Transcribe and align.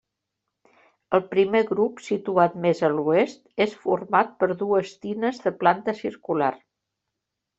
El 1.17 1.21
primer 1.33 1.59
grup, 1.71 1.99
situat 2.05 2.55
més 2.63 2.81
a 2.87 2.89
l'oest, 2.95 3.43
és 3.67 3.77
format 3.83 4.33
per 4.43 4.49
dues 4.63 4.95
tines 5.05 5.43
de 5.47 5.53
planta 5.63 5.97
circular. 6.01 6.53